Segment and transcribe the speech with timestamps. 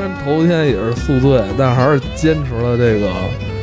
[0.00, 3.10] 虽然头天也是宿醉，但还是坚持了这个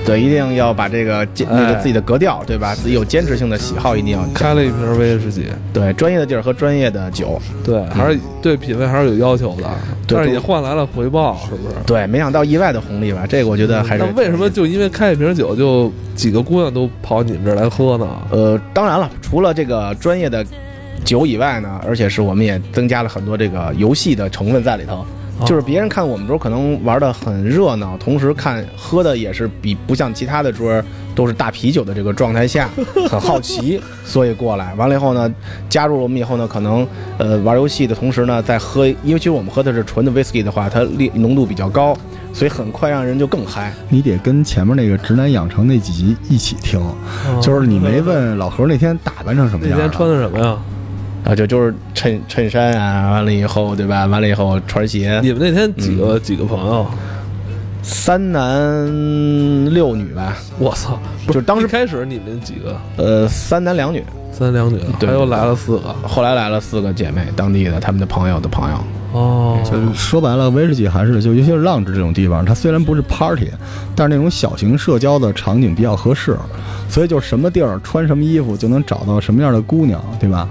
[0.06, 2.76] 对，一定要把这个坚那个自己的格调，对吧？
[2.76, 5.48] 自己有坚持性的喜好，一定要开了一瓶威士忌。
[5.74, 9.64] 对，专业的地儿喝专业的酒，对，还是对品味还是有要求的，
[10.06, 11.76] 对但是也换来了回报，是不是？
[11.88, 13.26] 对，没想到意外的红利吧？
[13.28, 14.12] 这个我觉得还是那。
[14.16, 18.08] 为什么就因为开一瓶酒，就几个姑娘都跑你们这儿来喝呢？
[18.30, 20.46] 呃，当然了，除了这个专业的
[21.04, 25.04] 酒以外呢，而且是我们也增加了很多这个游戏的成分在里头。
[25.46, 30.82] 就是别人看我们桌可能玩的很热闹，同时看喝的也是比不像其他的桌
[31.14, 32.70] 都是大啤酒的这个状态下，
[33.10, 34.74] 很好奇， 所以过来。
[34.76, 35.32] 完了以后呢，
[35.70, 41.96] 加入了我们以后呢，可能呃玩游戏的同时呢，在喝，因为其实我们喝的是纯的 whisky 的话，它烈浓度比较高，
[42.34, 43.72] 所以很快让人就更嗨。
[43.90, 46.82] 你得跟前面那个直男养成那几集一起听，
[47.42, 50.58] 就是你没问老何那天打扮成什么样的，那天穿的什么呀？
[51.26, 54.06] 啊，就就是衬衬衫啊，完了以后，对吧？
[54.06, 56.86] 完了以后穿鞋，你们那天几个、几个朋友？
[57.84, 60.38] 三男六女吧。
[60.60, 61.00] 我操！
[61.28, 65.96] 就是当时开始你们几个，呃，三男两女，三两女，对又来了四个。
[66.04, 68.78] 后来来了四个姐妹，当地的他们的朋友的朋友。
[69.14, 73.50] 哦，就是说白了，威士忌还是就尤其是浪子这种地方，它虽然不是 party，
[73.96, 76.38] 但是那种小型社交的场景比较合适，
[76.90, 80.48] 所以就什么地儿穿什么衣服就能找到什么样的姑娘，对吧？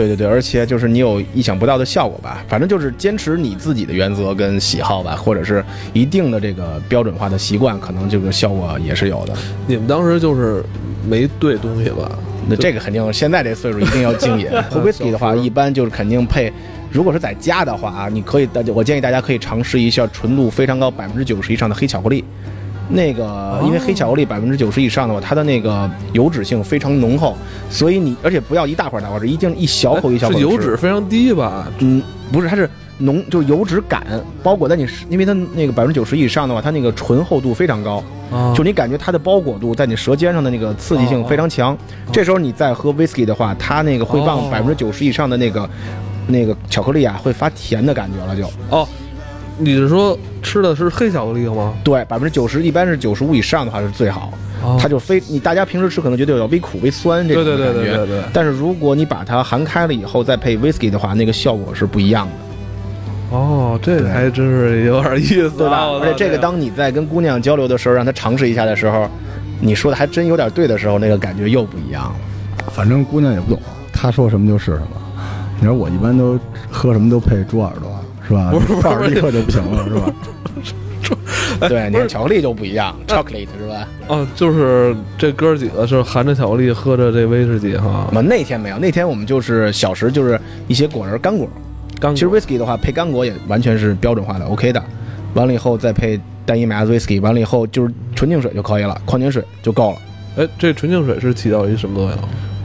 [0.00, 9.34] 对对对，而且就是你有意想不到的效果吧，反正就是坚持你自己的原则跟喜好吧，或者是一定的这个标准化的习惯，可能这个效果也是有的。
[9.66, 10.64] 你们当时就是
[11.06, 12.10] 没兑东西吧？
[12.48, 14.48] 那这个肯定，现在这岁数一定要敬饮。
[14.70, 16.50] 喝 whisky 的话，一般就是肯定配。
[16.90, 22.24] 如果是在家的话啊，你可以，大家我建议大家可以尝试一下纯度非常高，百分之九十以上的黑巧克力。
[22.90, 27.36] 那个，因为黑巧克力百分之九十以上的话，它的那个油脂性非常浓厚，
[27.70, 30.40] 所以你而且不要一大块大块吃，一定一小口一小口吃。
[30.40, 31.68] 油脂非常低吧？
[31.78, 32.02] 嗯，
[32.32, 32.68] 不是，它是
[32.98, 34.04] 浓，就是油脂感
[34.42, 41.76] 包裹在你，因为它那个百分之九十以上的话，它那个醇厚度非常高，啊，就你感觉它的包裹度在你舌尖上的那个刺激性非常强。
[42.12, 45.70] 这时候你再喝 whisky 的话，它那个会让哦百分之九十以上的那个
[46.26, 48.44] 那个巧克力啊，会发甜的感觉了就。
[48.68, 48.86] 哦，
[49.58, 51.74] 你是说吃的是黑巧克力吗？
[51.84, 58.24] 对，百分之九十一般是九十五以上的话是最好，哦它就非你大家平时吃可能觉得有微苦微酸这对种感觉，对对对对对。
[58.32, 63.36] 但是如果你把它含开了以后再配 whisky 的话，那个效果是不一样的。
[63.36, 65.76] 哦，这还真是有点意思，对吧？
[65.76, 69.08] 啊而且这个，当你在跟姑娘交流的时候，让她尝试一下的时候，
[69.60, 72.16] 你说的还真有点对的时候，那个感觉又不一样了。
[72.72, 73.60] 反正姑娘也不懂，
[73.92, 74.88] 她说什么就是什么。
[75.60, 76.38] 你说我一般都
[76.70, 77.99] 喝什么都配猪耳朵，
[78.30, 78.50] 是吧？
[78.52, 80.14] 不是立刻就不行了，是吧？
[81.68, 83.88] 对，你看巧克力就不一样，chocolate 是吧？
[84.06, 91.48] 哦，就是这哥儿几个是含着巧克力喝着这威士忌哈我，们那天没有，那天我们就是小食，就是一些果仁干果。
[91.98, 94.82] 刚其实 whisky 的话，配干果也完全是标准化的，OK 的。
[95.34, 99.98] 完了以后再配单一麦芽 whisky，完了以后就是纯净水就可以了，矿泉水就够了。
[100.36, 102.18] 哎，这纯净水是起到一什么作用？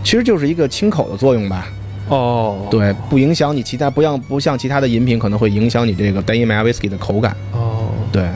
[0.03, 1.67] 其实就是一个清口的作用吧，
[2.07, 7.35] 哦，对，不影响你其他，不像不像其他的饮品可能会影响你这个单一麦芽 whisky 的口感。
[7.51, 8.29] 哦，对，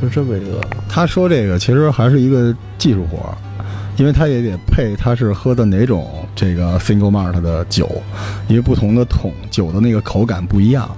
[0.00, 3.38] 是这么一个，他说这个其实还是一个技术活儿，
[3.96, 7.88] 因为他也得配他是喝的哪种这个 single malt 的酒，
[8.48, 10.90] 因为不同的桶酒的那个口感不一样，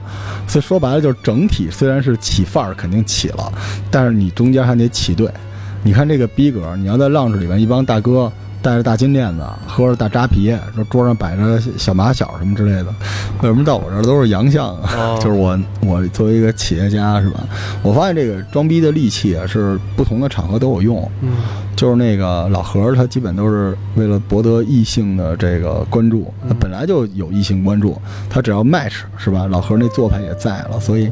[0.47, 3.53] 所以说白了就是整体虽然是起范儿肯定起了，
[3.91, 5.31] 但是你中间还得起对。
[5.83, 8.33] 你看这个逼格，你要在浪子里面一帮大哥。
[8.69, 12.95] 戴着大金链子，喝着大扎啤，说桌上摆着小马小什么之类的，
[13.41, 14.91] 为什么到我这儿都是洋相啊？
[14.95, 17.41] 哦 就是我我作为一个企业家是吧？
[17.83, 21.11] 我发现这个装逼的利器啊，是不同的场合都有用。
[21.23, 21.31] 嗯，
[21.75, 27.99] 就是那个老何，他基本都是为了博得异性的这个关注，他本来就有异性关注，
[28.29, 29.47] 他只要 match 是吧？
[29.47, 31.11] 老何那做派也在了，所以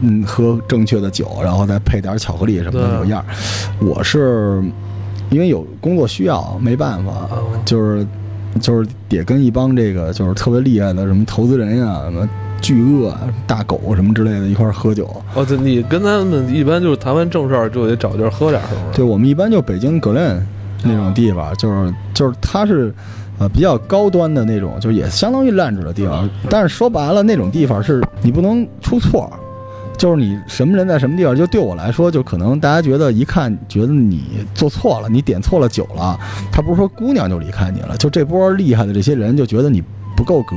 [0.00, 3.26] 嗯，喝正确的酒，然后再配点巧克力什么的有样儿。
[3.84, 4.62] 我是
[5.30, 8.06] 因为有工作需要，没办法，哦就是
[8.60, 12.28] 就是得跟一帮这个就是特别厉害的什么投资人呀、什么
[12.60, 15.08] 巨鳄啊、大狗什么之类的一块儿喝酒。
[15.34, 18.96] 哦，对，你跟他们一般就是谈完正事儿就得找地儿喝点儿，是不是？
[18.96, 20.38] 对我们一般就北京格 len
[20.82, 22.92] 那种地方，就是就是它是。
[23.38, 29.30] 呃，比较高端的那种，就也相当于烂纸的地方，但是说白了，那种地方是你不能出错，
[29.96, 36.18] 就是你什么人在什么地方，就对我来说，就可能大家觉得一看觉得你做错了，你点错了酒了，
[36.52, 39.82] 他不是说姑娘就离开你了，就这波厉害的这些人就觉得你
[40.16, 40.56] 不够格，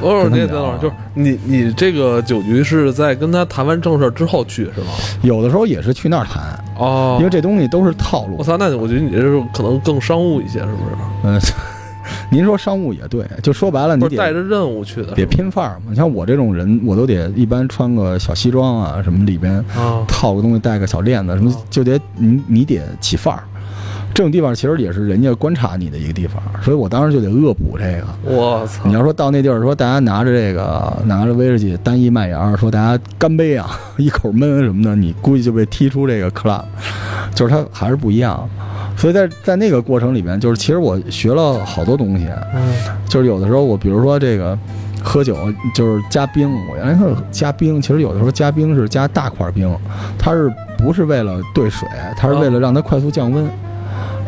[0.00, 4.92] 哦，那等会儿就是你你这个酒局是在跟他谈完正事儿之后去是吗？
[5.22, 6.42] 有的时候也是去那儿谈，
[6.78, 8.44] 哦，因为这东西都是套路我。
[8.44, 10.96] 操，那我觉得你这是可能更商务一些，是不是？
[11.24, 11.40] 嗯，
[12.32, 15.94] 您说商务也对，就说白了，你得带着任务去的，得拼范儿嘛。
[15.94, 23.44] 像我这种人，我都得一般穿个小西装啊，什么里边啊，套个东西，带个小链子，什么哦就得你你得起范儿。
[24.14, 28.06] 这种地方其实也是人家观察你的一个地方，所以我当时就得恶补这个。
[28.24, 28.92] 我操你！
[28.92, 36.62] 要说到那地儿，说大家拿着这个拿着威士忌单一麦芽，说大家干杯啊， 一口闷什么的，你估计就被踢出这个 club，
[37.34, 38.48] 就是它还是不一样。
[38.96, 42.74] 所以在在那个过程里面，就是其实我学了好多东西，嗯
[43.08, 44.56] 就是有的时候我比如说这个
[45.02, 45.36] 喝酒
[45.74, 49.74] 就是加冰，我原来是加冰，其实有的时候加冰是加大块冰，
[50.18, 53.44] 它是不是为了兑水，它是为了让它快速降温。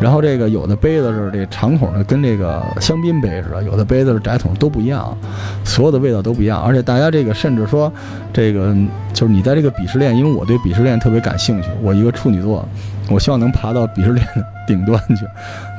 [0.01, 5.17] 然后这个有的杯子是这长筒的，跟这个香槟杯似的；有的杯子是窄筒，都不一样，
[5.63, 6.61] 所有的味道都不一样。
[6.61, 7.91] 而且大家这个甚至说，
[8.33, 8.75] 这个
[9.13, 12.69] 就是你在这个鄙视链，因为我对鄙视链特别感兴趣，我一个处女座，
[13.11, 15.27] 我希望能爬到鄙视链的顶端去。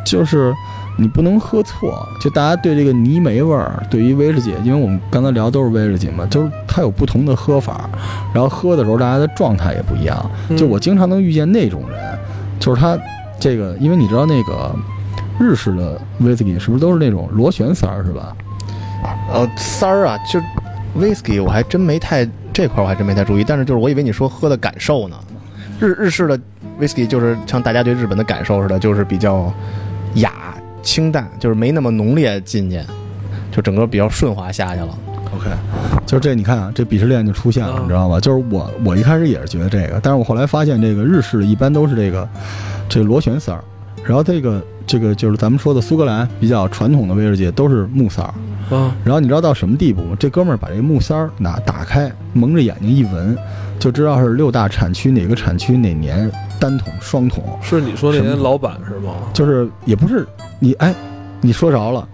[0.06, 0.54] 就是
[0.98, 7.89] 你不能喝错，就大家对这个泥煤味儿，对于威士忌，因为我们刚才聊都是威士忌嘛，就是它有不同的喝法，
[8.33, 10.31] 然后喝的时候大家的状态也不一样。
[10.50, 12.18] 嗯就我经常能遇见那种人，
[12.60, 12.98] 就是他
[13.39, 14.75] 这个，因为你知道那个
[15.39, 18.36] 日式的威士忌是不是都是那种螺旋塞儿是吧？
[19.33, 20.39] 呃，塞儿啊，就
[21.00, 25.18] whisky 我还真没太这块儿我还真没太注意，但是就是我以为你说喝的感受呢，
[25.80, 26.39] 日日式的
[26.80, 29.54] whisky 就是像大家对日本的感受似的，就是比较
[30.16, 32.80] 雅清淡，就是没那么浓烈进去，
[33.51, 34.98] 就整个比较顺滑下去了。
[35.36, 35.50] OK，
[36.06, 38.19] 就是这，你看啊，这鄙视链就出现了，嗯你知道吗？
[38.19, 42.27] 就是我，我一开始也是觉得这个，但是我后来发现，这个日式的一般都是这个
[42.88, 43.62] 这个螺旋塞儿，
[44.04, 48.33] 然后这个这个就是咱们说的苏格兰比较传统的威士忌都是木塞儿，
[48.77, 50.16] 啊，然后你知道到什么地步吗？
[50.18, 53.38] 这哥们儿把这木塞儿拿打开，蒙着眼睛一闻，
[53.80, 59.12] 就知道是六大产区哪个产区哪年单桶双桶，是你说那些老板是吗？
[59.33, 60.25] 就是也不是
[60.60, 60.94] 你哎，
[61.42, 62.07] 你说着了，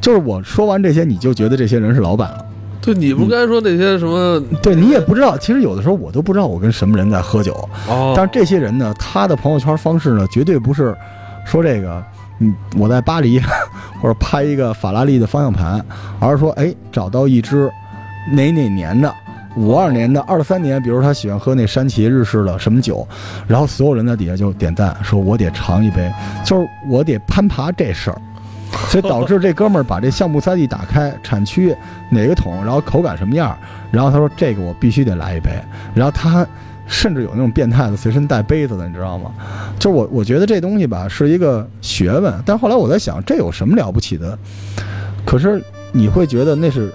[0.00, 2.46] 就是我说完这些，你就觉得这些人是老板了。
[2.80, 4.42] 对，你不该说那些什么？
[4.62, 7.52] 对你也不知道，其实有的时候我都不知道我跟什么人在喝酒。
[7.86, 10.96] 哦，但是这些人呢，他的朋友圈方式呢，绝对不是
[11.44, 12.02] 说这个，
[12.38, 13.38] 嗯，我在巴黎
[14.00, 15.84] 或者拍一个法拉利的方向盘，
[16.18, 17.70] 而是说，哎，找到一只
[18.32, 19.14] 哪哪年的。
[19.56, 23.06] 五二年的、二三年，比如他喜欢喝那山崎日式的什么酒，
[23.46, 26.10] 然后所有人在底下就点赞，说我得尝一杯，
[26.44, 28.22] 就是我得攀爬这事儿，
[28.88, 31.74] 所以导致这哥们儿把这橡木塞地打开，产区
[32.10, 33.56] 哪个桶，然后口感什么样，
[33.90, 35.50] 然后他说这个我必须得来一杯，
[35.94, 36.46] 然后他
[36.86, 39.32] 甚至有那种变态的随身带杯子的，你知道吗？
[39.78, 44.38] 就是我我觉得这东西吧是一个学问，但后来我在想，这有什么了不起的？
[45.24, 45.62] 可是
[45.92, 46.92] 你会觉得那是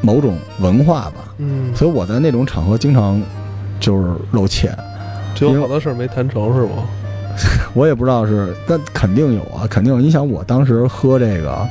[0.00, 3.20] 某种文化吧，嗯，所以我在那种场合经常
[3.80, 4.70] 就是露怯，
[5.34, 6.84] 只有好多事儿没谈成是吗？
[7.74, 10.00] 我也不知道是，但肯定有啊，肯定有。
[10.00, 11.66] 你想我当时喝这个。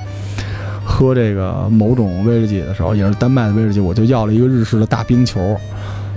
[0.89, 5.37] 喝这个某种威士忌的时候，也是丹麦的威士忌，我就要了一个日式的大冰球，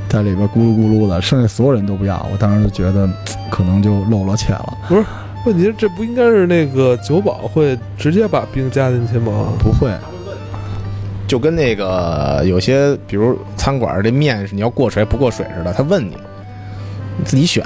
[0.09, 2.25] 在里边咕噜咕噜的，剩下所有人都不要。
[2.33, 3.11] 我当时就觉得，
[3.51, 4.79] 可能就露了怯了。
[4.89, 5.05] 不是
[5.45, 9.49] 问题是这不应该是那个酒保会直接把冰加进去吗？
[9.59, 9.91] 不会，
[11.31, 16.17] 就跟那个有些，比如餐馆儿这面是你要过水不过水似的，他问你，
[17.17, 17.65] 你自己选。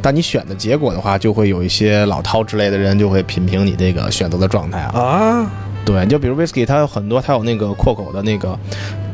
[0.00, 5.00] 但你选的结果的话，就会有一些老饕之类的人就会品评你这个选择的状态啊。
[5.00, 5.50] 啊，
[5.84, 8.56] 对，就比如 whisky，它有很多，它有那个扩口的那个，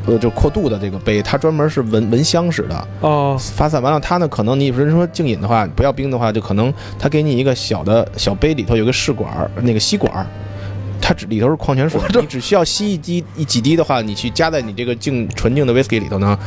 [0.05, 2.87] 呃，就扩度的这个杯，它专门是闻闻香使的。
[3.01, 10.27] 哦，发散完了，它呢，可能你比如说静饮的话，不要冰的话，就可能它给你一个小的小杯，里头有个试管儿，那个吸管儿，
[11.01, 16.37] 它只里头是矿泉水，你只需要吸一滴一几滴的话，你去加在你这个净纯净的 whisky 里头呢，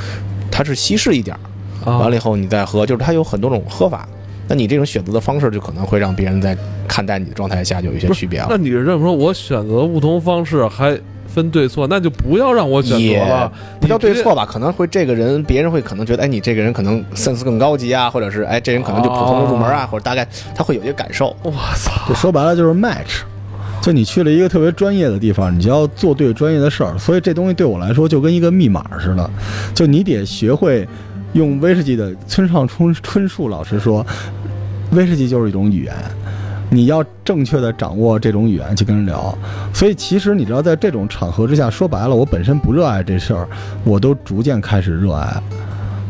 [0.50, 1.36] 它是稀释一点
[1.84, 4.08] 儿，啊完了以后你再喝，就是它有很多种喝法。
[4.48, 6.56] 那你这种选择的方式，就可能会让别人在
[6.88, 8.56] 看待你的状态下就有一些区别了那。
[8.56, 14.44] 你是这么说，我选择不同方式还分对错，那就不要让我选也择了，不叫对错吧？
[14.44, 21.36] 可能会这个人，别人会可能觉得，哎，你这个人可能 sense 更高级啊，或者是哎，这人可能就普通的入门啊，或者大概他会有一些感受。
[21.44, 23.22] 我操，就说白了就是 match。
[23.82, 29.30] 就你去了一个特别专业的地方，你就要做对专业的事儿，所以这东西对我来说就跟一个密码似的，
[29.74, 30.86] 就你得学会
[31.32, 34.06] 用威士忌的村上春春树老师说，
[34.92, 35.94] 威士忌就是一种语言，
[36.68, 39.36] 你要正确的掌握这种语言去跟人聊。
[39.72, 43.48] 所以其实你知道，在这种场合之下，说白了，我本身不热爱这事儿，
[43.84, 45.42] 我都逐渐开始热爱，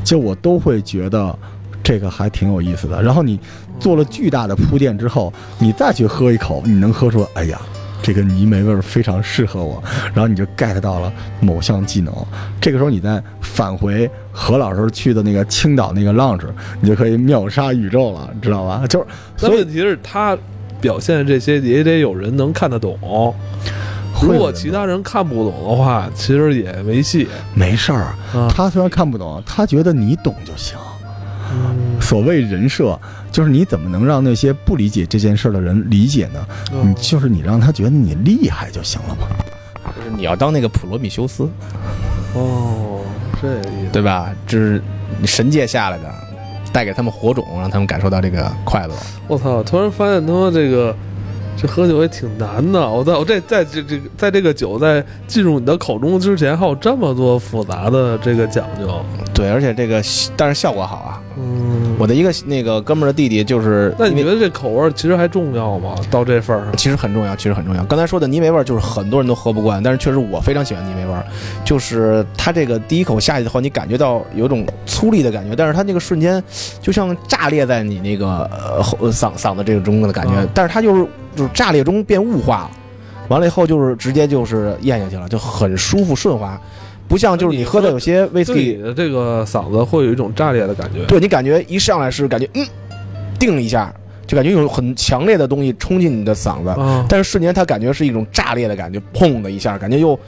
[0.02, 1.38] 就我都会觉得
[1.82, 3.02] 这个还挺有意思的。
[3.02, 3.38] 然后你
[3.78, 7.60] 做了巨大的铺垫之后，你再去喝一口，你能喝出，哎呀。
[8.02, 9.78] 这个泥煤味儿非常适合我，
[10.14, 12.10] 然后你就 get 到了某项技能。
[12.58, 16.46] 这个时候你再返回何老师去的那个青岛那个 lounge，
[16.80, 18.86] 你就可以秒杀宇宙了，知道吧？
[18.88, 19.06] 就是
[19.36, 20.34] 所以那问题是他
[20.80, 22.98] 表现这些也得有人能看得懂。
[24.22, 28.48] 如果其他人看不懂的话，其实也没戏没事儿，啊。
[28.48, 30.78] 他虽然看不懂，他觉得你懂就行。
[31.52, 32.98] 嗯所谓人设，
[33.30, 36.46] 就是你怎么能让那些不理解这件事的人理解呢？
[36.72, 39.28] 嗯你就是你让他觉得你厉害就行了嘛。
[39.96, 41.48] 就是你要当那个普罗米修斯，
[42.34, 43.00] 哦，
[43.40, 43.92] 这个意思。
[43.92, 44.30] 对吧？
[44.46, 44.82] 就是
[45.24, 46.14] 神界下来的，
[46.72, 48.94] 带给他们火种，让他们感受到这个快乐。
[49.26, 49.62] 我操！
[49.62, 50.94] 突然发现他妈这个
[51.56, 52.88] 这喝酒也挺难的。
[52.88, 58.88] 我在我这在这这个在这个酒在进入你的口中之前，还有这么多复杂的这个讲究。
[59.34, 60.02] 对，而且这个
[60.36, 61.20] 但是效果好啊。
[61.36, 65.94] 嗯，我的一个那个哥们儿的弟弟就是，那你觉得这口味儿其实还重要吗？
[66.10, 66.76] 到这份儿上？
[66.76, 67.82] 其实很重要，其实很重要。
[67.84, 71.24] 刚才说的泥煤味儿，就是很多人都喝不惯，但是确实我非常喜欢泥煤味儿，
[71.64, 76.42] 就是它这个第一口下去的话，你感觉到有种粗粝的感觉，但是它那个瞬间
[76.80, 81.06] 就像炸裂在你那个呃喉嗓嗓子这个中的感觉，嗯但是它就是
[81.40, 82.70] 就是炸裂中变雾化了，
[83.28, 86.60] 完了以后就是直接就是咽下去了，就很舒服顺滑，
[87.08, 91.02] 不像就是你喝的有些威士忌，的这个嗓子会有一种炸裂的感觉。
[91.06, 92.66] 对你感觉一上来是感觉嗯
[93.38, 93.90] 定一下，
[94.26, 100.18] 就感觉有很强烈的东西冲进你的嗓子，啊，但是瞬间它感觉是一种炸裂的感觉，砰的一下，感觉又，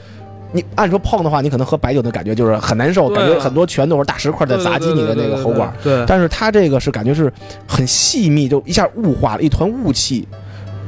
[0.51, 5.71] 你按说碰的话，你可能喝白酒的感觉就是很难受，啊感觉很多拳头或者大石块在砸击你的那个喉管。
[5.83, 5.91] 对。
[5.91, 7.31] 对对对对但是它这个是感觉是
[7.67, 10.27] 很细密，就一下雾化了，一团雾气，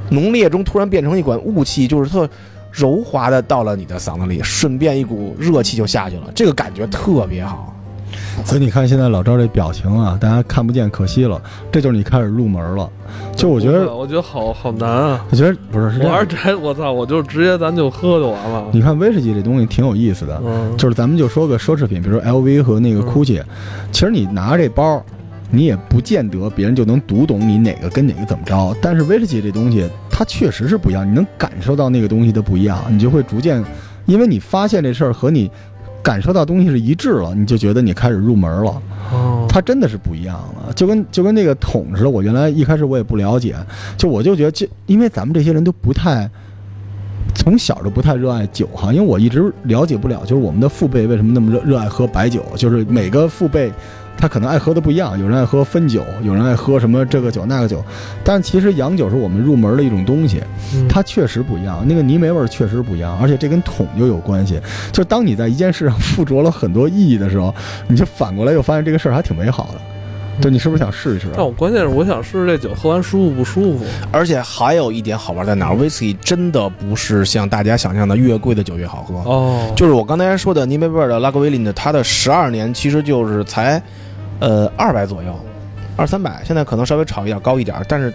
[0.09, 2.29] 浓烈中突然变成一管雾气，就是特
[2.71, 7.71] 柔滑的到了你的嗓子里，顺便一股热气就下去了，这个感觉特别好。
[8.43, 11.41] 所以你看现在老赵这表情啊，大家看不见，可惜了。
[11.71, 12.89] 这就是你开始入门了。
[13.33, 15.25] 就我觉得，我觉得好好难啊！
[15.29, 16.25] 我觉得不是我还是。
[16.25, 18.65] 直我操，我就直接咱就喝就完了。
[18.73, 23.43] 你看威士忌这东西挺有意思的，嗯，就是咱们就说个奢侈品，比如说 LV 和那个嗯 GUCCI，、
[23.91, 25.01] 其实你拿着这包，
[25.55, 28.75] 你也不见得别人就能读懂你哪个跟哪个怎么着。
[28.81, 33.63] 但是威士忌这东西，它确实是不一样，你能感受到那个东西的不一样，你就会逐渐，
[34.05, 35.49] 因为你发现这事儿和你
[36.03, 38.81] 感受到东西是一致了，你就觉得你开始入门了。
[39.11, 42.09] 哦，它真的是不一样了，就跟就跟那个桶似的。
[42.09, 43.55] 我原来一开始我也不了解，
[43.97, 46.29] 就我就觉得这，因为咱们这些人都不太，
[47.33, 53.71] 从小就不太热爱酒哈，因为我一直了解不了，就是我们的父辈为什么那么热热爱喝白酒，就是每个父辈。
[54.25, 57.85] 他可能爱喝的不一样，有人爱喝汾酒，有人爱喝什么这个酒那个酒，
[58.23, 60.41] 但其实洋酒是我们入门的一种东西，
[60.73, 64.59] 嗯它确实不一样，那个泥煤味儿确实不一样，而且这跟桶就有关系。
[64.91, 67.53] 就当你在一件事上附着了很多意义的时候，
[67.87, 69.79] 你就反过来又发现这个事儿还挺美好的。
[70.41, 71.33] 对你是不是想试一试啊？
[71.37, 73.85] 但我关键是我想试试这酒喝完舒服不舒服。
[74.11, 75.75] 而且还有一点好玩在哪儿？
[75.75, 79.15] 威士忌真的不是像大家想象的越贵的酒越好喝。
[79.31, 83.81] 哦，就是我刚才说的尼梅贝尔的拉格威林的，它的十二年其实就是才，
[84.39, 85.33] 呃，二百左右，
[85.95, 88.13] 二三百，现在可能稍微炒一点高一点，但是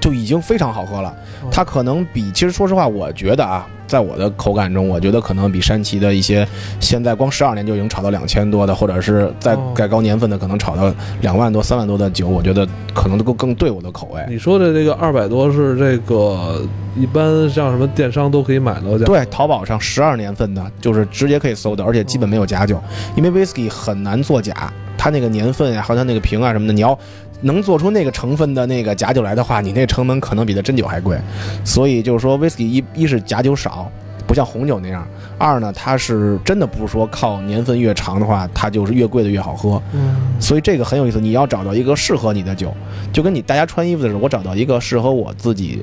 [0.00, 1.14] 就已经非常好喝了。
[1.50, 6.46] 它可能比，其实说实话，我觉得啊，在我的口感中，我觉得可能比山崎的一些
[6.80, 14.24] 现在光十二年就已经炒到两千多的，或者是再改高年份的，可能炒到两万多、三万多的酒，我觉得可能都更更对我的口味。
[14.28, 16.62] 你说的这个二百多是这个
[16.96, 19.04] 一般像什么电商都可以买到的？
[19.04, 22.80] 对，淘宝上十二年份的，就是直接可以搜的，而且基本没有假酒，
[23.16, 26.98] 因为 whisky 很难作假，它那个年份呀、还有它那个瓶啊什么的，你要
[27.42, 31.18] 能做出那个成分的那个假酒来的话，你那成本可能比它真酒还贵。
[31.64, 33.90] 所以就是说，whisky 一一是假酒少，
[34.26, 35.02] 不像红酒那样；
[35.38, 39.80] 二呢，它是真的不是说靠年份越长的话，它就是越贵的越好喝。
[39.92, 42.74] 嗯，所以这个很有意思，你要找到一个适合你的酒，
[43.12, 45.82] 就跟你大家穿衣服的时候，我找到一个适合我自己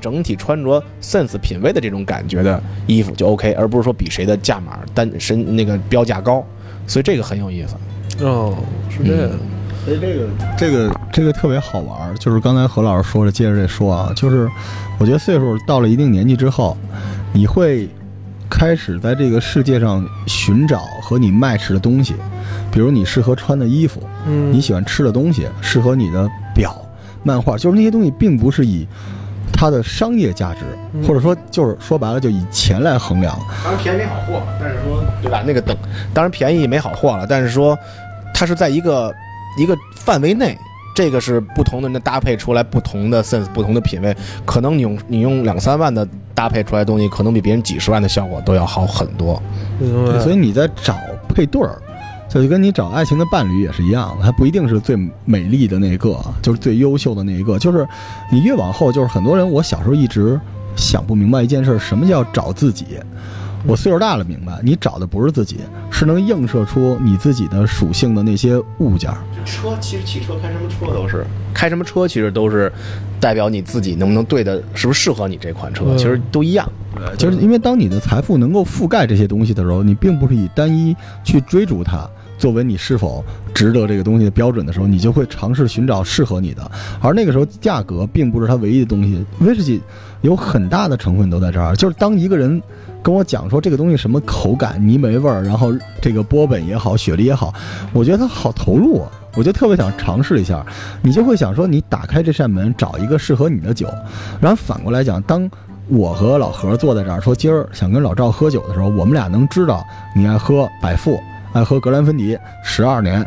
[0.00, 6.44] 整体穿着 sense 品味的这种感觉的衣服就 OK，而不是说比谁的价码单身那个标价高，
[6.86, 8.24] 所以这个很有意思。
[8.24, 8.54] 哦，
[8.90, 9.30] 是这样。
[9.84, 14.48] 所以这个这个这个特别好玩儿，就是刚才何老师说的，接着这说啊，就是
[14.98, 16.76] 我觉得岁数到了一定年纪之后，
[17.32, 17.88] 你会
[18.48, 22.14] 开始在这个世界上寻找和你 match 的东西，
[22.70, 26.76] 比如你适合穿的衣服，嗯，你喜欢吃的东西，适合你的表、
[27.22, 28.86] 漫画，就是那些东西并不是以
[29.52, 30.60] 它的商业价值，
[30.92, 33.34] 嗯或者说就是说白了就以钱来衡量，
[33.64, 35.42] 当然便宜没好货，但是说对吧？
[35.46, 35.76] 那个等，
[36.12, 37.76] 当然便宜没好货了，但是说
[38.34, 39.14] 它是在一个
[39.56, 40.58] 一个范围内。
[40.92, 44.14] 这个是不同的人的搭配出来不同的 sense，不同的品味。
[44.44, 49.40] 可能你用你用两三万的搭配出来的东西，可能比别人几十万的效果都要好很多。
[50.20, 51.80] 所以你在找配对儿，
[52.28, 57.56] 这就跟你找爱情的伴侣也是一样的，它不一定是最美丽的那个，就是最优秀的那一个。
[57.58, 57.86] 就是
[58.30, 60.38] 你越往后，就是很多人，我小时候一直
[60.74, 62.98] 想不明白一件事儿，什么叫找自己？
[63.66, 65.58] 我岁数大了，明白你找的不是自己，
[65.90, 69.18] 是能映射出你自己的属性的那些物件儿。
[69.44, 72.72] 车其实汽车开什么车都是开什么车，其实都是
[73.18, 76.70] 代表你自己能不能对的，是不是适合你这款车，嗯其实都一样。
[77.16, 82.08] 就是因为当你的财富能够覆盖这些东西的时候，你并不是以单一去追逐它
[82.40, 83.22] 作为你是否
[83.54, 86.68] 值得这个东西的标准的时候，你就会尝试寻找适合你的。
[87.00, 89.22] 而那个时候，价格并不是它唯一的东西。
[89.40, 89.80] 威士忌
[90.22, 92.60] 有很大的成分都在这儿，就是当一个人
[93.02, 95.70] 跟我讲说这个东西什么口感、泥煤味儿，然后
[96.00, 97.52] 这个波本也好、雪梨也好，
[97.92, 99.10] 我觉得他好投入啊。
[99.36, 100.66] 我就特别想尝试一下，
[101.02, 103.86] 你就会想说，你打开这扇门，找一个适合你的酒，
[104.40, 105.48] 然后反过来讲，当
[105.86, 109.84] 我和老何坐在这儿说今儿想跟老赵喝酒的时候，我们俩能知道
[110.16, 111.16] 你爱喝百富，
[111.52, 113.26] 爱喝格兰芬迪十二年，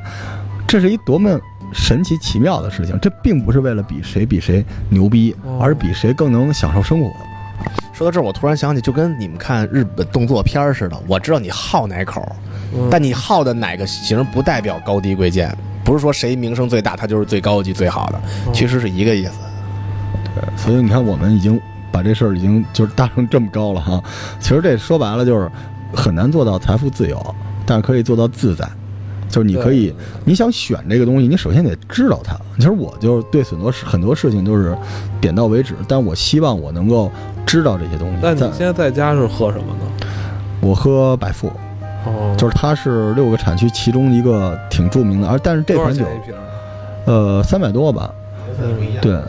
[0.68, 1.40] 这是一多么
[1.74, 2.98] 神奇奇妙的事情。
[3.02, 7.12] 这并不是为了比谁比谁牛逼哦，而是比谁更能享受生活。
[7.94, 12.26] 说到这儿，我突然想起，就跟你们看日本动作片儿似的，我知道你好哪口，
[12.74, 18.22] 嗯但你好的哪个型不代表高低贵贱，不是说谁名声最大，他就是最高级最好的，
[18.54, 19.34] 其实是一个意思。
[20.34, 21.60] 对所以你看，我们已经
[21.92, 24.02] 把这事儿已经就是搭成这么高了哈。
[24.40, 25.50] 其实这说白了就是
[25.94, 27.36] 很难做到财富自由，
[27.74, 28.70] 但可以做到自在。
[29.30, 29.92] 就是你可以，
[30.26, 32.38] 你想选这个东西，你首先得知道它。
[32.58, 34.78] 其实我就是对很多事很多事情都是
[35.20, 37.12] 点到为止，但我希望我能够
[37.44, 38.22] 知道这些东西。
[38.22, 40.08] 在那你现在在家是喝什么呢？
[40.62, 41.52] 我喝百富，
[42.06, 46.06] 哦，就是它是六个产区其中一个挺著名的，而但是这款酒？
[47.06, 48.14] 呃三百多吧，
[49.02, 49.20] 对，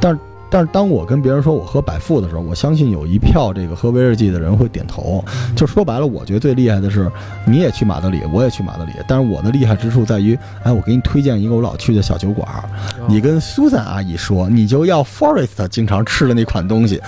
[0.00, 5.24] 但是但是当我跟别人说我喝百富的时候，我相信有一票这个喝威士忌的人会点头。
[5.54, 7.10] 就说白了，我觉得最厉害的是，
[7.46, 12.64] 你也去马德里，我也去马德里，但是我的厉害之处在于，哎，我给你推荐一个我老去的小酒馆儿，
[13.08, 17.00] 你跟苏珊阿姨说，你就要 Forest 经常吃的那款东西，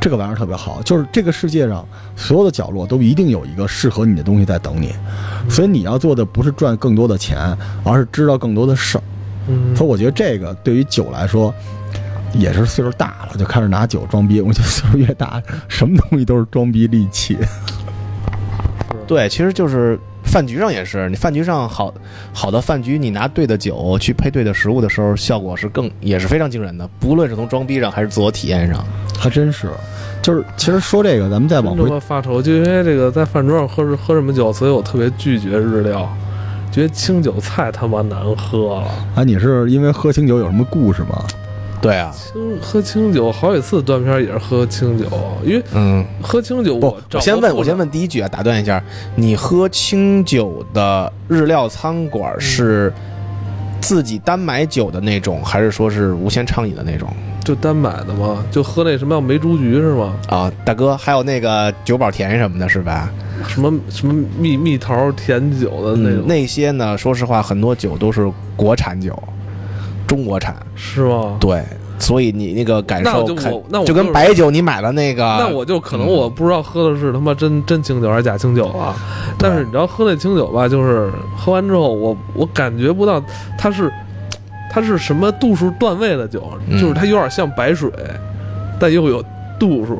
[0.00, 0.82] 这个玩意儿特别好。
[0.82, 1.86] 就是这个世界上
[2.16, 4.92] 所有的角落都一定有一个适合你的东西在等你，
[5.48, 9.02] 所以你要做的不是赚更多的钱，而是知道更多的事儿。
[9.50, 11.54] 嗯所以我觉得这个对于酒来说，
[12.32, 14.40] 也是岁数大了就开始拿酒装逼。
[14.40, 17.38] 我觉得岁数越大，什么东西都是装逼利器。
[19.06, 21.92] 对，其实就是饭局上也是，你饭局上好
[22.32, 28.84] 好的饭局，你拿对的酒去配对的食物的时候，效果是更也是非常惊人的，不论是从装逼上还是自我体验上。
[29.18, 29.70] 还真是，
[30.20, 36.06] 就是其实说这个，咱们再往真他回发愁，就因为这个在饭桌上喝喝什么酒，所以我特别拒绝日料，
[36.70, 38.88] 觉得清酒太他妈难喝了。
[39.14, 41.24] 啊，你是因为喝清酒有什么故事吗？
[41.80, 45.06] 对啊，清喝清酒好几次断片儿也是喝清酒，
[45.44, 48.82] 因为嗯，喝清酒不我，我先问，我先问，第一句啊，打断一下，
[49.14, 52.92] 你喝清酒的日料餐馆是
[53.80, 57.08] 自己单买酒的那种，还是说是无限畅饮的那种？
[57.44, 60.14] 就单买的吗，就喝那什么叫梅竹菊是吗？
[60.28, 63.08] 啊，大哥，还有那个九宝甜什么的，是吧？
[63.46, 69.16] 什么什么蜜蜜桃甜酒的那种，嗯，那些呢，说实话，很多酒都是国产酒，
[70.08, 70.56] 中国产。
[70.74, 71.36] 是吗？
[71.38, 71.62] 对，
[71.98, 76.08] 所以你那个感那就受那我就跟白酒你买了那个，那我就可能嗯。
[76.08, 78.96] 我不知道喝的是他妈真真清酒还是假清酒啊，
[79.38, 83.22] 但是你知道喝那清酒吧，就是喝完之后，我我感觉不到
[83.56, 83.92] 它是
[84.70, 86.80] 它是什么度数段位的酒，嗯。
[86.80, 87.90] 就是它有点像白水，
[88.80, 89.22] 但又有
[89.58, 89.98] 度数，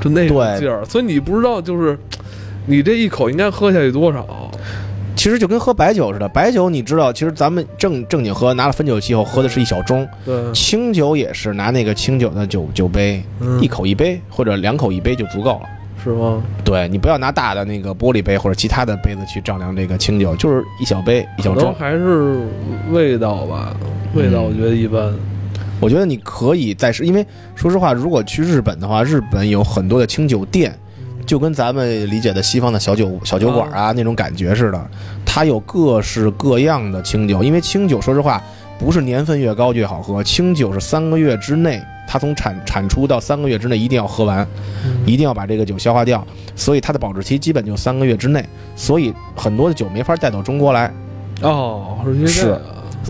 [0.00, 1.98] 就那种劲儿，所以你不知道就是
[2.66, 4.26] 你这一口应该喝下去多少，
[5.24, 6.28] 其实就跟喝白酒似的。
[6.28, 15.68] 白酒你知道，其实咱们正正经喝，拿了汾酒器后喝的是一小盅，对，清酒也是拿那个清酒的酒酒杯，嗯一口一杯或者两口一杯就足够了。
[16.04, 16.42] 是吗？
[16.62, 21.72] 对你不要拿大的那个玻璃杯或者其他的杯子去丈量这个清酒，就是一小杯一小盅。
[21.72, 22.46] 还是
[22.90, 23.74] 味道吧，
[24.14, 25.10] 味道我觉得一般。
[25.80, 30.78] 我觉得你可以再试，因为说实话，如果去日本的话，日本有很多的清酒店，
[31.26, 34.90] 就跟咱们理解的西方的小酒小酒馆啊那种感觉似的，
[35.24, 37.42] 它有各式各样的清酒。
[37.42, 38.42] 因为清酒说实话，
[38.78, 44.46] 不是年份越高越好喝，清酒是三个月之内，它从产产出到三个月之内一定要喝完，
[45.06, 48.44] 一定要把这个酒消化掉，所以它的保质期基本就三个月之内，
[48.76, 50.92] 所以很多的酒没法带到中国来。
[51.42, 52.60] 哦，是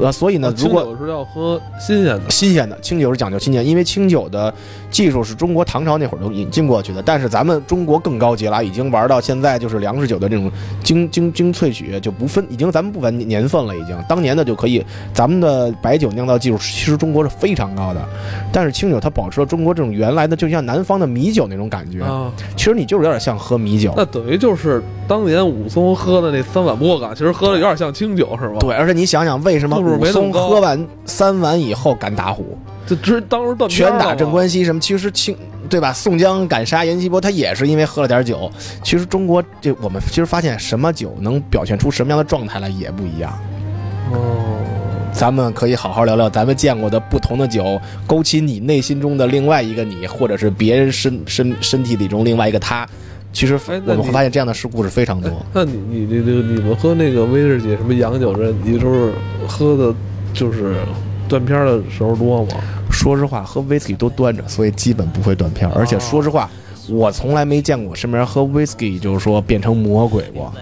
[0.01, 4.53] 呃，所以呢，如清果酒是要喝新鲜的，新鲜的清酒是讲究新鲜，因为清酒的
[4.91, 10.51] 技术是中国唐朝那会儿就引进过去的，但是咱们中国更高级了，已经玩到现在就是粮食酒的这种
[10.83, 18.01] 精精精萃取就不分，已经咱们不分年份了，已经当年的就可以，咱们的白酒酿造技术其实中国是非常高的，
[18.53, 23.93] 但是清酒它保持了中国这种原来的就像南方的米酒那种感觉，啊，其实你就是有点像喝米酒。
[23.97, 32.59] 那等于就是当年武松喝的那三碗不过岗，其实喝的有点像清酒，是吧？，对，而且你想想，为什么武松没那么高喝完三碗以后敢打虎？
[32.87, 35.37] 这直当时断片拳打了嘛镇关西什么，其实清
[35.71, 35.93] 对吧？
[35.93, 38.51] 宋江敢杀阎锡波，他也是因为喝了点酒。
[38.83, 43.33] 其实中国这我们其实发现，什么酒能表现出什么样的状态来也不一样。
[44.13, 44.19] 哦，
[45.13, 52.87] 咱们可以好好聊聊咱们见过的不同的酒，勾起你内心中的另外一个你，或者是别人身身身体里中另外一个他。
[53.35, 55.31] 其实我们会发现这样的事故是非常多。
[55.53, 59.13] 那你你你你你们喝那个威士忌什么洋酒这，你都是
[59.47, 59.95] 喝的，
[60.33, 60.77] 就是
[61.29, 62.55] 断片儿的时候多吗？
[62.91, 65.75] 说实话，喝威士忌都端着，所以基本不会断片儿。
[65.75, 66.49] 而且说实话，
[66.89, 70.53] 我从来没见过身边喝威士忌就是说变成魔鬼过。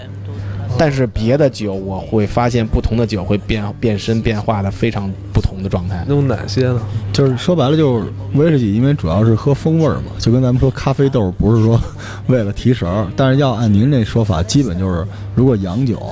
[0.83, 6.05] 但是别的酒，我会发现不同的酒会变变身变化的非常不同的状态。
[6.09, 6.81] 有哪些呢？
[7.13, 11.81] 就是说白了，就是威士忌，因为主要是喝风味儿嘛，就跟咱们说咖啡豆不是说
[12.27, 16.03] 为了提神儿，但是要按您这说法，基本就是如果洋酒，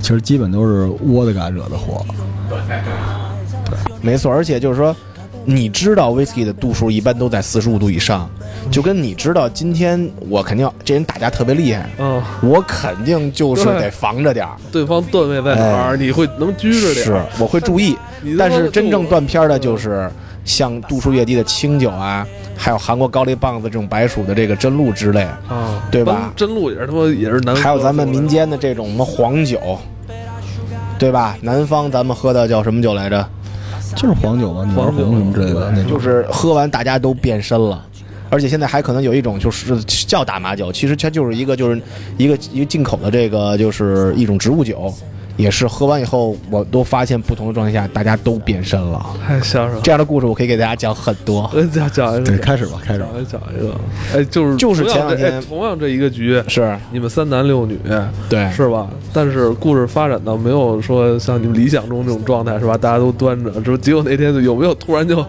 [0.00, 2.04] 其实基本都是窝的感惹的祸。
[2.50, 2.58] 对
[4.02, 4.94] 没错，而且就是说，
[5.44, 8.28] 你知道威士忌的度数一般都在四十五度以上，
[8.70, 14.52] 就跟你知道今天我肯定要这人打架特别厉害，嗯，我肯定就是得防着点儿。
[14.70, 17.96] 对方段位在哪你会能拘着点是。，我会注意。
[18.38, 20.10] 但是真正断片儿的就是
[20.44, 29.78] 像度数越低的清酒啊，还有韩国高丽棒子这种白薯的这个真露之类，啊，对吧真露也是他妈也是难，还有咱们民间的这种什么黄酒，
[30.98, 31.34] 对吧？
[31.40, 33.26] 南方咱们喝的叫什么酒来着？
[33.96, 35.92] 就是黄酒嘛，女儿黄酒红什么之类的那种。
[35.92, 37.84] 就是喝完大家都变身了。
[38.32, 41.82] 而且现在还可能有一种就是叫大麻酒，其实它就是一个就是
[42.16, 44.94] 一个一个进口的这个就是一种植物酒，
[45.40, 49.04] 也是喝完以后我都发现不同的状态下大家都变身了。
[49.26, 49.80] 太相声了。
[49.82, 51.50] 这样的故事我可以给大家讲很多。
[51.54, 53.08] 呃讲讲一个，对，开始吧，开始吧。
[53.12, 53.74] 讲一讲一个，
[54.14, 57.78] 哎，就是就是前两天哎同样这一个局，是你们三男六女，
[58.28, 58.88] 对，是吧？
[59.12, 62.76] 但是故事发展到没有说像你们理想中这种状态，是吧？
[62.76, 65.24] 大家都端着，这结果那天有没有突然就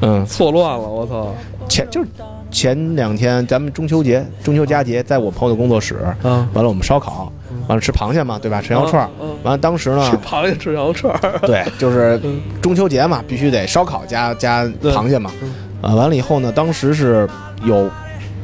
[0.00, 0.88] 嗯，错乱了？
[0.88, 1.34] 我操！
[1.68, 2.08] 前就是
[2.50, 7.32] 前两天咱们中秋节、中秋佳节，在我朋友的工作室，嗯，完了我们烧烤，
[7.68, 8.60] 完了吃螃蟹嘛，对吧？
[8.60, 9.10] 吃羊肉串儿
[9.42, 15.54] 完了当时呢吃呢，螃蟹吃羊肉串儿， 对，就是嗯中秋节嘛，必须得烧烤加加螃蟹嘛嗯。
[15.82, 17.28] 啊，完了以后呢，当时是
[17.64, 17.88] 有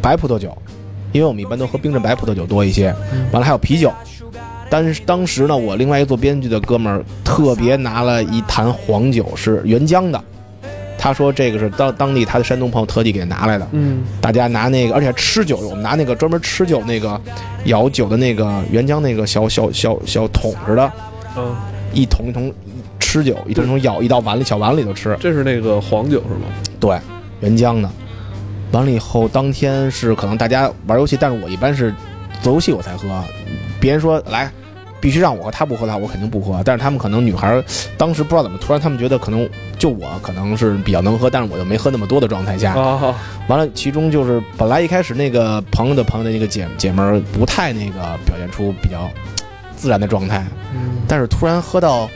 [0.01, 0.57] 白葡萄酒，
[1.12, 3.92] 因为我们一般都喝冰镇白葡萄酒多一些，嗯完了还有啤酒。
[4.70, 10.22] 但是当时呢，我另外一个做编剧的哥们儿特别拿了一坛黄酒，是原浆的。
[11.03, 17.21] 他说这个是当当地他的山东朋友特地给拿来的，嗯大家拿那个，而且吃酒，我们拿那个专门吃酒那个
[17.65, 20.93] 舀酒的那个原浆那个小小小小桶似的，
[21.37, 21.57] 嗯，
[21.93, 22.55] 一桶一桶
[23.01, 25.17] 吃酒，一桶一桶舀一到碗里小碗里头吃。
[25.19, 26.47] 这是那个黄酒是吗？
[26.79, 26.97] 对，
[27.41, 27.91] 原浆的。
[28.71, 31.93] 完了以后，当天是可能大家玩游戏，但是我一般是
[32.43, 33.09] 做游戏我才喝。
[33.81, 34.49] 别人说来，
[35.03, 36.62] 必须让我喝，他不喝的话，我肯定不喝。
[36.65, 37.65] 但是他们可能女孩儿
[37.99, 43.12] 当时不知道怎么，突然他们觉得可能就我可能是比较能喝，但是我又没喝那么多的状态下，啊，
[43.49, 49.11] 完了，其中就是本来一开始那个朋友的朋友的那个姐姐们儿不太那个表现出比较
[49.77, 51.03] 自然的状态，嗯。
[51.09, 52.09] 但是突然喝到，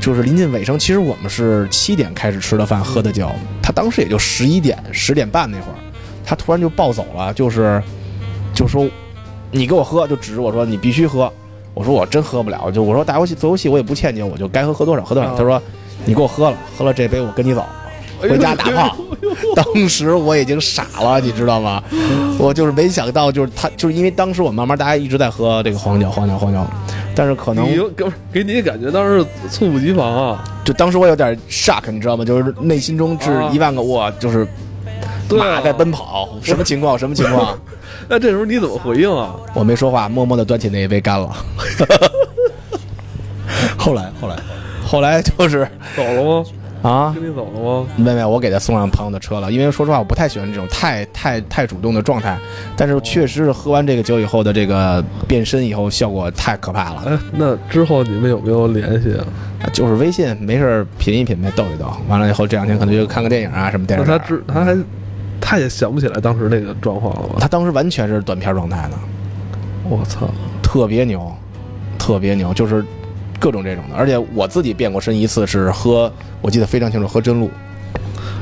[0.00, 3.30] 就是临近尾声，其实我们是七点开始吃的饭喝的酒，
[3.62, 5.78] 他当时也就十一点十点半那会儿，
[6.24, 7.80] 他突然就暴走了，就是
[8.52, 8.88] 就说
[9.52, 11.32] 你给我喝，就指着我说你必须喝，
[11.76, 15.62] 我说我真喝不了，就我说打游戏做游戏我也不欠你，我就该喝喝多少喝多少，啊他说
[16.06, 17.62] 你给我喝了，喝了这杯我跟你走。
[18.18, 18.96] 回家打炮。
[19.54, 21.82] 当时我已经傻了，你知道吗？
[22.38, 26.64] 我就是没想到，就是他，就是因为当时我慢慢大家一直在喝这个黄酒，黄酒，黄酒，
[27.14, 32.24] 但是可能给给你感觉当时猝不及防啊，就当时我有点 shock，你知道吗？
[32.24, 34.44] 就是内心中是啊一万个哇，就是
[35.30, 36.98] 啊马在奔跑，什么情况？
[36.98, 37.58] 什么情况？
[38.08, 39.34] 那这时候你怎么回应啊？
[39.54, 41.28] 我没说话，默默的端起那一杯干了。
[43.76, 44.36] 后来后来，
[44.84, 46.44] 后来就是走了吗？
[46.82, 47.86] 啊，跟你走了吗？
[47.96, 52.38] 妹妹，我给他送上朋友的车了，因为说实话，我不太喜欢这种太太太主动的状态，
[52.76, 57.02] 但是确实是喝完这个酒以后的这个变身以后效果太可怕了。
[57.06, 59.24] 哎，那之后你们有没有联系啊？
[59.72, 61.86] 就是微信没事儿品一品呗，逗一逗。
[62.08, 64.10] 完了以后这两天可能就看个电影啊什么电那视。
[64.10, 64.76] 他知他还
[65.40, 67.36] 他也想不起来当时那个状况了吧？
[67.38, 68.96] 他当时完全是短片状态的，
[69.88, 70.28] 我操！
[70.62, 71.32] 特别牛，
[71.98, 72.84] 特别牛，就是
[73.38, 73.96] 各种这种的。
[73.96, 77.48] 而且我自己变过身一次是喝，我记得非常清楚，喝真露。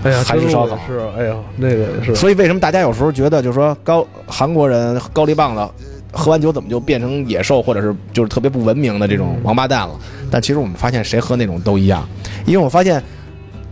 [0.02, 2.14] 哎呀，真韩式烧烤是，哎呀，那个也是。
[2.14, 5.68] 所以为什么大家有时候觉得就是说高韩国人高丽棒子
[6.12, 9.94] 喝完酒怎么就变成野兽，或者是就是特别不文明的这种王八蛋了？
[10.30, 12.08] 但其实我们发现谁喝那种都一样，
[12.46, 13.02] 因为我发现。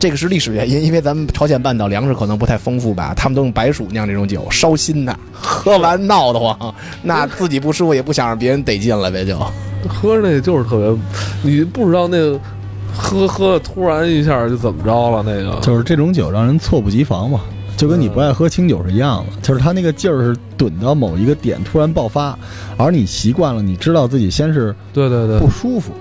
[0.03, 9.39] 这个是历史原因，因为咱们朝鲜半岛粮食可能不太丰富吧，他们都用白薯酿这种酒，烧心的， 喝完闹得慌，那自己不舒服也不想让别人得劲了呗，就。
[9.89, 12.37] 喝那个就是特别，你不知道那个
[12.93, 17.41] 喝喝突然一下就怎么着了，那个就是这种酒让人猝不及防嘛。
[17.77, 22.37] 就跟你不爱喝清酒是一样的，就是它那个劲儿是怼到某一个点突然爆发，
[22.77, 25.93] 而你习惯了，你知道自己先是对对对不，舒服，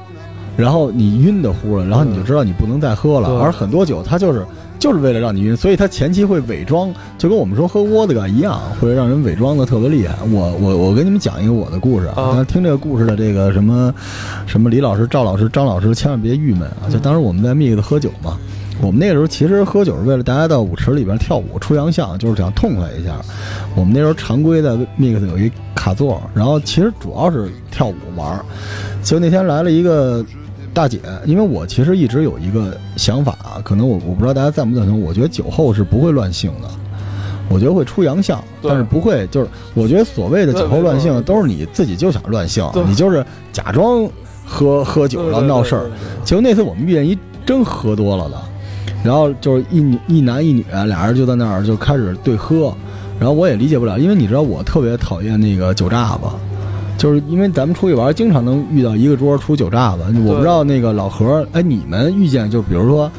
[0.58, 3.30] 然后你晕的乎了，然后你就知道你不能再喝了。
[3.30, 4.46] 对而很多酒它就是
[4.78, 10.16] 就是为了让你晕，所以它前期会伪装，就跟我们说喝窝子嘎一样，会让人伪装的特别厉害。
[10.32, 13.94] 我我我跟你们讲一个我的故事啊，听这个故事的这个什么
[14.46, 16.90] 什么李老师、赵老师、张老师，千万别郁闷啊！
[16.90, 18.38] 就当时我们在 mix 喝酒嘛。
[18.82, 23.12] 我们那个时候其实喝酒是为了大家到舞池里边跳舞出洋相，就是想痛快一下。
[23.76, 28.44] 我们那时候常规的 mix 有一卡座，然后其实主要是跳舞玩儿。
[29.04, 30.26] 结果那天来了一个
[30.74, 36.68] 大姐，因为我其实一直有一个想法啊，可能我我不知道大家赞不赞同，我觉得酒后是不会乱性的。
[37.50, 44.08] 我觉得会出洋相，但是不会，就是我觉得所谓的酒后乱性，都是你自己就想乱性，你就是假装
[44.46, 45.92] 喝喝酒然后闹事儿。
[46.24, 48.42] 结果那次我们遇见一真喝多了的，
[49.04, 52.74] 然后就是一女一男一女俩人就在那儿就开始对喝，
[53.20, 56.22] 然后我也理解不了，因为你知道我特别讨厌那个酒炸子，
[57.02, 60.04] 就是因为咱们出去玩，经常能遇到一个桌出酒炸子。
[60.24, 63.12] 我不知道那个老何，哎，你们遇见就比如说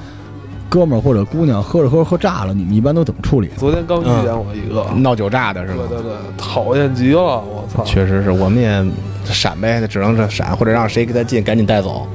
[0.68, 3.50] 哥们儿或者姑娘喝着喝着喝炸了，你们一般都怎么处理？
[3.56, 5.82] 昨天刚遇见我一个，闹酒炸的是吗？
[5.88, 7.82] 对对对，讨厌极了，我操！
[7.82, 8.86] 确实是我们也
[9.24, 12.06] 闪呗，只能是闪，或者让谁给他进，赶紧带走。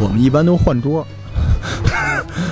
[0.00, 1.04] 我们一般都换桌，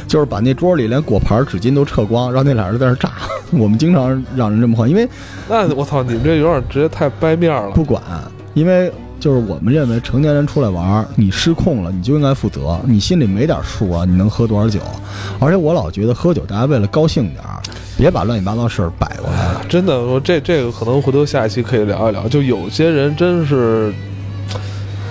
[0.07, 3.13] 就是把那桌里连果盘、纸巾都撤光，让那俩人在那炸。
[3.53, 5.09] 我们经常让人这么换，因为
[5.49, 7.71] 那我操，你们这有点直接太掰面了。
[7.71, 8.03] 不管，
[8.55, 14.81] 因为就是我们认为成年人出来玩，你失控了，你就应该负责，你心里没点数啊，你能喝多少酒？
[15.39, 17.63] 而且我老觉得喝酒，大家为了高兴点儿，
[17.97, 19.65] 别把乱七八糟事儿摆过来了。
[19.69, 22.29] 真的，我这这个可能回头下一期可以聊一聊。
[22.29, 23.93] 就有些人真是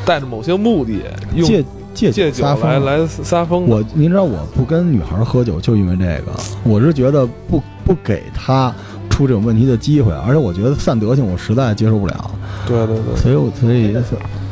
[0.05, 0.93] 带着某些目的，
[1.35, 1.63] 用借
[1.95, 2.85] 借借酒来撒疯。
[2.85, 3.75] 来撒疯的。
[3.75, 6.31] 我您知道我不跟女孩喝酒，就因为这个，
[6.63, 8.71] 我是觉得不不给她
[9.09, 12.31] 出这种问题的机会，而且我觉得散德性我实在接受不了，
[12.67, 13.95] 对对对，所以我所以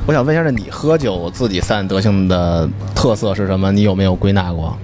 [0.08, 3.71] 我想问一下，那你喝酒自己散德性的特色是什么？
[3.71, 4.75] 你有没有归纳过？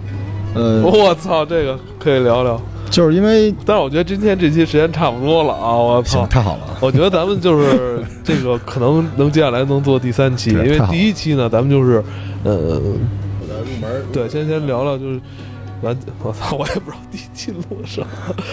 [0.54, 2.62] 呃，我操，这个可以聊聊。
[2.90, 5.76] 就是因为但是我觉得今天这期时间差不多了啊！
[5.76, 12.04] 我操行，太好了，我觉得咱们就是这个可能能接下来能做第三期， 因为第一期呢，咱们就是
[12.44, 15.20] 呃，我的入门对，先先聊聊就是
[15.82, 18.08] 完，我操，我也不知道第一期录什么。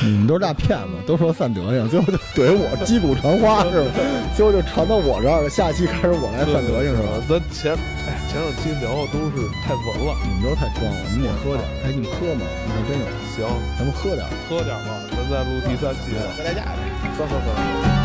[0.05, 3.91] 你们都是大骗子，都说散德性， 最后就怼我击鼓传花是吧？
[4.37, 7.09] 最后就传到我这儿了，下期开始我来散德性是吧？
[7.29, 7.73] 咱前
[8.06, 11.71] 哎前两期聊的都是太文了，你们都太装了，你们也喝点儿。
[11.85, 12.45] 哎，你们喝吗？
[12.67, 13.47] 你看真有，行，
[13.79, 14.27] 咱们喝点。
[14.49, 16.13] 喝点吧，咱再录第三期。
[16.37, 16.83] 喝代驾呗。
[17.17, 17.96] 喝喝喝。